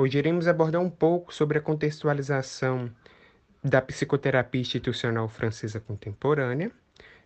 Hoje 0.00 0.16
iremos 0.16 0.46
abordar 0.46 0.80
um 0.80 0.88
pouco 0.88 1.34
sobre 1.34 1.58
a 1.58 1.60
contextualização 1.60 2.88
da 3.64 3.82
psicoterapia 3.82 4.60
institucional 4.60 5.28
francesa 5.28 5.80
contemporânea, 5.80 6.70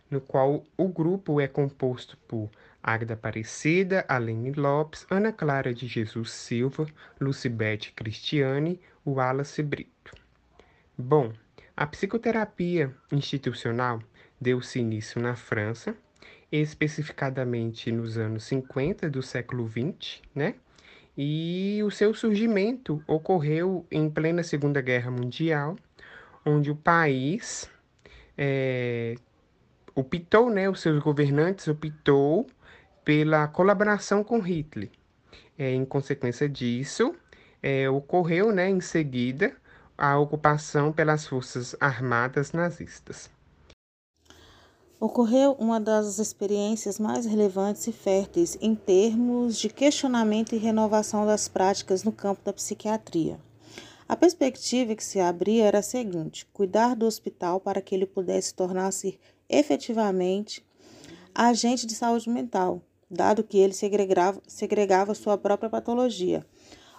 no 0.09 0.19
qual 0.19 0.63
o 0.75 0.87
grupo 0.87 1.39
é 1.39 1.47
composto 1.47 2.17
por 2.27 2.49
Agda 2.81 3.13
Aparecida, 3.13 4.03
Alene 4.07 4.53
Lopes, 4.53 5.05
Ana 5.07 5.31
Clara 5.31 5.71
de 5.71 5.85
Jesus 5.85 6.31
Silva, 6.31 6.87
Lucibete 7.21 7.91
Cristiane, 7.91 8.81
Wallace 9.05 9.61
Brito. 9.61 10.15
Bom, 10.97 11.31
a 11.77 11.85
psicoterapia 11.85 12.91
institucional 13.11 13.99
deu-se 14.41 14.79
início 14.79 15.21
na 15.21 15.35
França, 15.35 15.95
especificadamente 16.51 17.91
nos 17.91 18.17
anos 18.17 18.45
50 18.45 19.11
do 19.11 19.21
século 19.21 19.69
XX, 19.69 20.23
né? 20.33 20.55
E 21.17 21.81
o 21.83 21.91
seu 21.91 22.13
surgimento 22.13 23.03
ocorreu 23.07 23.85
em 23.91 24.09
plena 24.09 24.43
Segunda 24.43 24.81
Guerra 24.81 25.11
Mundial, 25.11 25.75
onde 26.45 26.71
o 26.71 26.75
país 26.75 27.69
é, 28.37 29.15
optou, 29.95 30.49
né, 30.49 30.69
os 30.69 30.81
seus 30.81 31.01
governantes 31.01 31.67
optou 31.67 32.47
pela 33.05 33.47
colaboração 33.47 34.23
com 34.23 34.39
Hitler. 34.39 34.89
É, 35.57 35.71
em 35.71 35.85
consequência 35.85 36.49
disso, 36.49 37.15
é, 37.61 37.89
ocorreu 37.89 38.51
né, 38.51 38.69
em 38.69 38.81
seguida 38.81 39.55
a 39.97 40.17
ocupação 40.17 40.91
pelas 40.91 41.27
forças 41.27 41.75
armadas 41.79 42.51
nazistas. 42.51 43.29
Ocorreu 45.03 45.57
uma 45.59 45.81
das 45.81 46.17
experiências 46.17 46.97
mais 46.97 47.25
relevantes 47.25 47.85
e 47.87 47.91
férteis 47.91 48.57
em 48.61 48.73
termos 48.73 49.57
de 49.57 49.67
questionamento 49.67 50.55
e 50.55 50.57
renovação 50.57 51.25
das 51.25 51.49
práticas 51.49 52.05
no 52.05 52.11
campo 52.13 52.39
da 52.41 52.53
psiquiatria. 52.53 53.37
A 54.07 54.15
perspectiva 54.15 54.95
que 54.95 55.03
se 55.03 55.19
abria 55.19 55.65
era 55.65 55.79
a 55.79 55.81
seguinte: 55.81 56.47
cuidar 56.53 56.95
do 56.95 57.05
hospital 57.05 57.59
para 57.59 57.81
que 57.81 57.93
ele 57.93 58.05
pudesse 58.05 58.53
tornar-se 58.53 59.19
efetivamente 59.49 60.65
agente 61.35 61.85
de 61.85 61.95
saúde 61.95 62.29
mental, 62.29 62.81
dado 63.11 63.43
que 63.43 63.57
ele 63.57 63.73
segregava, 63.73 64.41
segregava 64.47 65.13
sua 65.13 65.37
própria 65.37 65.69
patologia. 65.69 66.45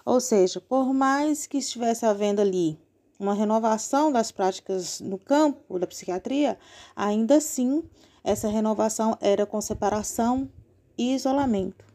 Ou 0.05 0.21
seja, 0.21 0.61
por 0.61 0.93
mais 0.93 1.47
que 1.47 1.57
estivesse 1.57 2.05
havendo 2.05 2.39
ali 2.39 2.77
uma 3.19 3.33
renovação 3.33 4.11
das 4.11 4.31
práticas 4.31 4.99
no 4.99 5.17
campo 5.17 5.79
da 5.79 5.87
psiquiatria, 5.87 6.57
ainda 6.95 7.37
assim, 7.37 7.83
essa 8.23 8.47
renovação 8.47 9.17
era 9.21 9.45
com 9.45 9.59
separação 9.61 10.49
e 10.97 11.13
isolamento. 11.13 11.85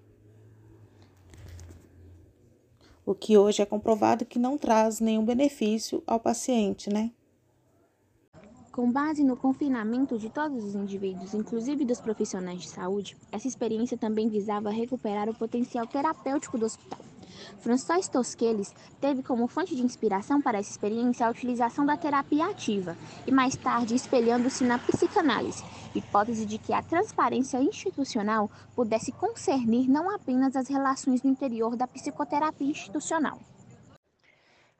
O 3.04 3.14
que 3.14 3.36
hoje 3.36 3.60
é 3.60 3.66
comprovado 3.66 4.24
que 4.24 4.38
não 4.38 4.56
traz 4.56 5.00
nenhum 5.00 5.24
benefício 5.24 6.02
ao 6.06 6.20
paciente, 6.20 6.88
né? 6.88 7.10
Com 8.70 8.90
base 8.90 9.24
no 9.24 9.36
confinamento 9.36 10.16
de 10.16 10.30
todos 10.30 10.62
os 10.62 10.74
indivíduos, 10.76 11.34
inclusive 11.34 11.84
dos 11.84 12.00
profissionais 12.00 12.62
de 12.62 12.68
saúde, 12.68 13.16
essa 13.32 13.48
experiência 13.48 13.98
também 13.98 14.28
visava 14.28 14.70
recuperar 14.70 15.28
o 15.28 15.34
potencial 15.34 15.86
terapêutico 15.86 16.56
do 16.56 16.66
hospital. 16.66 17.09
François 17.60 18.06
Tosquelles 18.08 18.74
teve 19.00 19.22
como 19.22 19.46
fonte 19.46 19.74
de 19.74 19.82
inspiração 19.82 20.40
para 20.40 20.58
essa 20.58 20.70
experiência 20.70 21.26
a 21.26 21.30
utilização 21.30 21.84
da 21.86 21.96
terapia 21.96 22.46
ativa 22.46 22.96
e 23.26 23.30
mais 23.30 23.56
tarde 23.56 23.94
espelhando-se 23.94 24.64
na 24.64 24.78
psicanálise, 24.78 25.64
hipótese 25.94 26.46
de 26.46 26.58
que 26.58 26.72
a 26.72 26.82
transparência 26.82 27.62
institucional 27.62 28.50
pudesse 28.74 29.12
concernir 29.12 29.88
não 29.88 30.10
apenas 30.10 30.56
as 30.56 30.68
relações 30.68 31.22
no 31.22 31.30
interior 31.30 31.76
da 31.76 31.86
psicoterapia 31.86 32.70
institucional. 32.70 33.38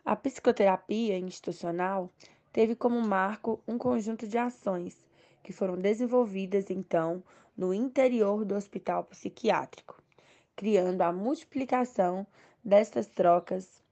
A 0.05 0.17
psicoterapia 0.17 1.19
institucional 1.19 2.11
teve 2.53 2.75
como 2.75 3.01
marco 3.01 3.63
um 3.67 3.79
conjunto 3.79 4.27
de 4.27 4.39
ações 4.39 4.97
que 5.43 5.53
foram 5.53 5.77
desenvolvidas 5.77 6.71
então 6.71 7.23
no 7.57 7.75
interior 7.75 8.45
do 8.45 8.55
hospital 8.55 9.05
psiquiátrico, 9.05 10.03
criando 10.57 11.03
a 11.03 11.13
multiplicação 11.13 12.27
destas 12.63 13.07
trocas, 13.07 13.83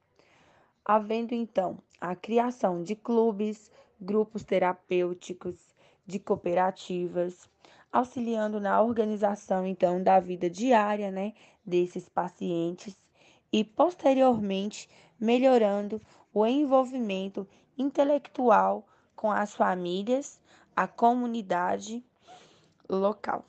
havendo 0.85 1.35
então 1.35 1.79
a 2.01 2.15
criação 2.15 2.83
de 2.83 2.95
clubes, 2.95 3.71
grupos 4.01 4.45
terapêuticos, 4.45 5.57
de 6.07 6.19
cooperativas, 6.19 7.49
auxiliando 7.93 8.61
na 8.61 8.81
organização 8.81 9.67
então 9.67 10.03
da 10.03 10.21
vida 10.21 10.49
diária, 10.49 11.11
né, 11.11 11.35
desses 11.65 12.09
pacientes 12.09 12.97
e 13.53 13.65
posteriormente 13.65 14.89
melhorando 15.19 16.01
o 16.33 16.47
envolvimento 16.47 17.47
intelectual 17.77 18.87
com 19.17 19.31
as 19.31 19.55
famílias, 19.55 20.41
a 20.77 20.87
comunidade 20.87 22.05
local. 22.89 23.45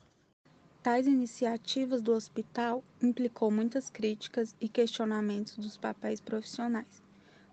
Tais 0.82 1.06
iniciativas 1.06 2.00
do 2.00 2.12
hospital 2.12 2.82
implicou 3.02 3.50
muitas 3.50 3.90
críticas 3.90 4.56
e 4.58 4.66
questionamentos 4.66 5.58
dos 5.58 5.76
papéis 5.76 6.22
profissionais, 6.22 7.02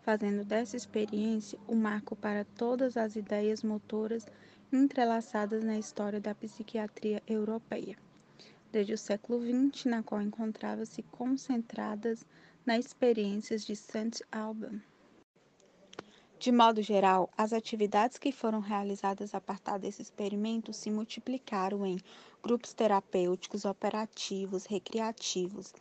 fazendo 0.02 0.46
dessa 0.46 0.78
experiência 0.78 1.60
o 1.68 1.74
um 1.74 1.76
marco 1.76 2.16
para 2.16 2.46
todas 2.46 2.96
as 2.96 3.18
ideias 3.18 3.64
motoras 3.64 4.26
entrelaçadas 4.72 5.62
na 5.62 5.78
história 5.78 6.22
da 6.22 6.34
psiquiatria 6.34 7.22
europeia, 7.28 7.98
desde 8.72 8.94
o 8.94 8.98
século 8.98 9.42
XX, 9.42 9.86
na 9.86 10.02
qual 10.02 10.22
encontrava-se 10.22 11.04
concentradas 11.04 12.26
nas 12.66 12.86
experiências 12.86 13.66
de 13.66 13.76
Saint 13.76 14.22
Alban. 14.32 14.80
De 16.40 16.52
modo 16.52 16.84
geral, 16.84 17.32
as 17.36 17.52
atividades 17.52 18.20
que 18.20 18.32
foram 18.32 18.60
realizadas 18.60 19.34
a 19.34 19.42
partir 19.42 19.80
desse 19.80 20.04
experimento 20.04 20.72
se 20.72 20.92
multiplicaram 20.92 21.84
em 21.84 21.98
grupos 22.44 22.74
terapêuticos, 22.74 23.66
operativos, 23.66 24.66
recreativos 24.66 25.74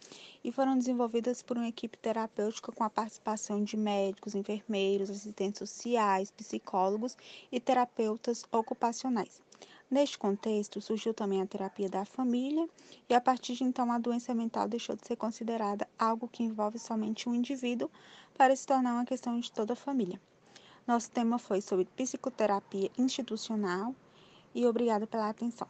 e 0.42 0.50
foram 0.50 0.78
desenvolvidas 0.78 1.42
por 1.42 1.58
uma 1.58 1.68
equipe 1.68 1.98
terapêutica 1.98 2.72
com 2.72 2.82
a 2.82 2.88
participação 2.88 3.62
de 3.62 3.76
médicos, 3.76 4.34
enfermeiros, 4.34 5.10
assistentes 5.10 5.58
sociais, 5.58 6.30
psicólogos 6.30 7.18
e 7.52 7.60
terapeutas 7.60 8.42
ocupacionais. 8.50 9.42
Neste 9.90 10.16
contexto, 10.16 10.80
surgiu 10.80 11.12
também 11.12 11.42
a 11.42 11.46
terapia 11.46 11.90
da 11.90 12.06
família, 12.06 12.66
e 13.10 13.14
a 13.14 13.20
partir 13.20 13.56
de 13.56 13.62
então 13.62 13.92
a 13.92 13.98
doença 13.98 14.34
mental 14.34 14.66
deixou 14.66 14.96
de 14.96 15.06
ser 15.06 15.16
considerada 15.16 15.86
algo 15.98 16.26
que 16.26 16.42
envolve 16.42 16.78
somente 16.78 17.28
um 17.28 17.34
indivíduo 17.34 17.90
para 18.34 18.56
se 18.56 18.66
tornar 18.66 18.94
uma 18.94 19.04
questão 19.04 19.38
de 19.38 19.52
toda 19.52 19.74
a 19.74 19.76
família. 19.76 20.18
Nosso 20.86 21.10
tema 21.10 21.36
foi 21.36 21.60
sobre 21.60 21.84
psicoterapia 21.84 22.88
institucional 22.96 23.92
e 24.54 24.64
obrigada 24.64 25.04
pela 25.04 25.28
atenção. 25.28 25.66